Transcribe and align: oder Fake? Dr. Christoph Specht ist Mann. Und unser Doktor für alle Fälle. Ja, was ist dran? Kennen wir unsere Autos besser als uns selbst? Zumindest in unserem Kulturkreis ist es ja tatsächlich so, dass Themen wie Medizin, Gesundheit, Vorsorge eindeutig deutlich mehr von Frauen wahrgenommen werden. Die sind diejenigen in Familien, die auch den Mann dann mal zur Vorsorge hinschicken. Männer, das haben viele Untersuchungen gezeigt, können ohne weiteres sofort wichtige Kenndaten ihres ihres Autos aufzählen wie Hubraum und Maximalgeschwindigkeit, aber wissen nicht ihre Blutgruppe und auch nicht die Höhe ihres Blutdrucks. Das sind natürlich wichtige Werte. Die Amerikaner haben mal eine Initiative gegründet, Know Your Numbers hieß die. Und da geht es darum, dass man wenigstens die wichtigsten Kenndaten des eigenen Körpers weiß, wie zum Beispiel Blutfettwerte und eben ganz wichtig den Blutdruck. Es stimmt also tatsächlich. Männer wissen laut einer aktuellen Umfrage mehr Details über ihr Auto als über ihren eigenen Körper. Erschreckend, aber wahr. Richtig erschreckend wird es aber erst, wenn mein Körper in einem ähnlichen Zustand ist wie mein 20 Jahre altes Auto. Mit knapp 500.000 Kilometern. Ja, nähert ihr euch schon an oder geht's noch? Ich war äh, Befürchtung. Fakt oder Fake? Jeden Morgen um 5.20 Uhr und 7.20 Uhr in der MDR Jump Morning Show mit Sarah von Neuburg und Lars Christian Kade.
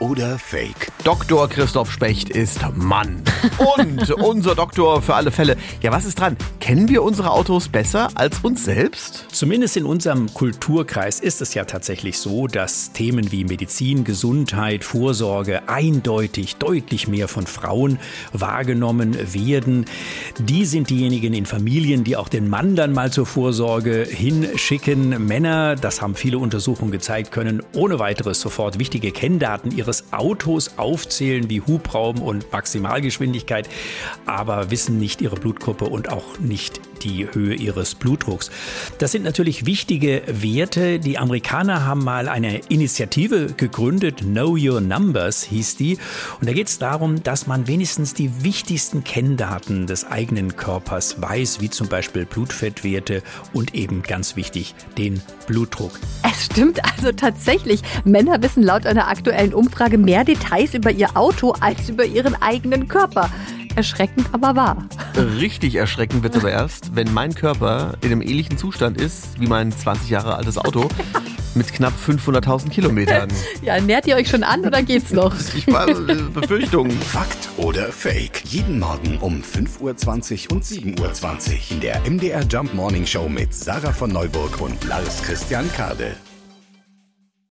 oder 0.00 0.38
Fake? 0.38 0.90
Dr. 1.04 1.48
Christoph 1.48 1.90
Specht 1.90 2.30
ist 2.30 2.60
Mann. 2.74 3.22
Und 3.76 4.10
unser 4.10 4.54
Doktor 4.54 5.00
für 5.00 5.14
alle 5.14 5.30
Fälle. 5.30 5.56
Ja, 5.80 5.92
was 5.92 6.04
ist 6.04 6.18
dran? 6.18 6.36
Kennen 6.58 6.88
wir 6.88 7.02
unsere 7.02 7.30
Autos 7.30 7.68
besser 7.68 8.08
als 8.14 8.40
uns 8.40 8.64
selbst? 8.64 9.26
Zumindest 9.32 9.76
in 9.76 9.84
unserem 9.84 10.32
Kulturkreis 10.32 11.20
ist 11.20 11.40
es 11.40 11.54
ja 11.54 11.64
tatsächlich 11.64 12.18
so, 12.18 12.46
dass 12.46 12.92
Themen 12.92 13.32
wie 13.32 13.44
Medizin, 13.44 14.04
Gesundheit, 14.04 14.84
Vorsorge 14.84 15.68
eindeutig 15.68 16.56
deutlich 16.56 17.08
mehr 17.08 17.28
von 17.28 17.46
Frauen 17.46 17.98
wahrgenommen 18.32 19.16
werden. 19.34 19.86
Die 20.38 20.64
sind 20.64 20.90
diejenigen 20.90 21.34
in 21.34 21.46
Familien, 21.46 22.04
die 22.04 22.16
auch 22.16 22.28
den 22.28 22.48
Mann 22.48 22.76
dann 22.76 22.92
mal 22.92 23.10
zur 23.10 23.26
Vorsorge 23.26 24.06
hinschicken. 24.08 25.26
Männer, 25.26 25.76
das 25.76 26.02
haben 26.02 26.14
viele 26.14 26.38
Untersuchungen 26.38 26.92
gezeigt, 26.92 27.32
können 27.32 27.62
ohne 27.74 27.98
weiteres 27.98 28.40
sofort 28.40 28.78
wichtige 28.78 29.12
Kenndaten 29.12 29.70
ihres 29.70 29.89
ihres 29.90 30.12
Autos 30.12 30.78
aufzählen 30.78 31.50
wie 31.50 31.62
Hubraum 31.62 32.22
und 32.22 32.52
Maximalgeschwindigkeit, 32.52 33.68
aber 34.24 34.70
wissen 34.70 34.98
nicht 34.98 35.20
ihre 35.20 35.34
Blutgruppe 35.34 35.86
und 35.86 36.10
auch 36.10 36.38
nicht 36.38 36.80
die 37.02 37.26
Höhe 37.32 37.54
ihres 37.54 37.94
Blutdrucks. 37.94 38.50
Das 38.98 39.10
sind 39.10 39.24
natürlich 39.24 39.66
wichtige 39.66 40.22
Werte. 40.26 41.00
Die 41.00 41.18
Amerikaner 41.18 41.86
haben 41.86 42.04
mal 42.04 42.28
eine 42.28 42.58
Initiative 42.68 43.46
gegründet, 43.56 44.20
Know 44.20 44.56
Your 44.56 44.80
Numbers 44.80 45.42
hieß 45.44 45.76
die. 45.76 45.98
Und 46.40 46.48
da 46.48 46.52
geht 46.52 46.68
es 46.68 46.78
darum, 46.78 47.22
dass 47.22 47.46
man 47.46 47.66
wenigstens 47.66 48.14
die 48.14 48.44
wichtigsten 48.44 49.02
Kenndaten 49.02 49.86
des 49.86 50.04
eigenen 50.04 50.56
Körpers 50.56 51.20
weiß, 51.20 51.60
wie 51.60 51.70
zum 51.70 51.88
Beispiel 51.88 52.26
Blutfettwerte 52.26 53.22
und 53.52 53.74
eben 53.74 54.02
ganz 54.02 54.36
wichtig 54.36 54.74
den 54.98 55.22
Blutdruck. 55.46 55.98
Es 56.30 56.44
stimmt 56.44 56.80
also 56.84 57.12
tatsächlich. 57.12 57.80
Männer 58.04 58.42
wissen 58.42 58.62
laut 58.62 58.86
einer 58.86 59.08
aktuellen 59.08 59.54
Umfrage 59.54 59.79
mehr 59.88 60.24
Details 60.24 60.74
über 60.74 60.90
ihr 60.90 61.16
Auto 61.16 61.52
als 61.60 61.88
über 61.88 62.04
ihren 62.04 62.40
eigenen 62.40 62.88
Körper. 62.88 63.30
Erschreckend, 63.76 64.26
aber 64.32 64.56
wahr. 64.56 64.88
Richtig 65.38 65.76
erschreckend 65.76 66.22
wird 66.22 66.34
es 66.34 66.40
aber 66.40 66.50
erst, 66.50 66.94
wenn 66.94 67.12
mein 67.12 67.34
Körper 67.34 67.94
in 68.00 68.12
einem 68.12 68.20
ähnlichen 68.20 68.58
Zustand 68.58 69.00
ist 69.00 69.40
wie 69.40 69.46
mein 69.46 69.72
20 69.72 70.10
Jahre 70.10 70.34
altes 70.34 70.58
Auto. 70.58 70.88
Mit 71.54 71.72
knapp 71.72 71.94
500.000 72.06 72.68
Kilometern. 72.68 73.28
Ja, 73.60 73.80
nähert 73.80 74.06
ihr 74.06 74.14
euch 74.14 74.28
schon 74.28 74.44
an 74.44 74.64
oder 74.64 74.82
geht's 74.82 75.12
noch? 75.12 75.34
Ich 75.56 75.66
war 75.66 75.88
äh, 75.88 76.14
Befürchtung. 76.32 76.90
Fakt 76.90 77.48
oder 77.56 77.90
Fake? 77.90 78.42
Jeden 78.44 78.78
Morgen 78.78 79.18
um 79.18 79.42
5.20 79.42 80.48
Uhr 80.48 80.56
und 80.56 80.64
7.20 80.64 81.00
Uhr 81.00 81.58
in 81.70 81.80
der 81.80 82.00
MDR 82.08 82.44
Jump 82.48 82.72
Morning 82.74 83.04
Show 83.04 83.28
mit 83.28 83.52
Sarah 83.52 83.92
von 83.92 84.12
Neuburg 84.12 84.60
und 84.60 84.84
Lars 84.84 85.22
Christian 85.22 85.68
Kade. 85.72 86.14